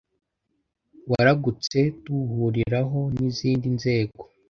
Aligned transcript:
waragutse 1.11 1.79
tuwuhuriraho 2.03 2.99
n’izindi 3.17 3.67
nzego 3.77 4.21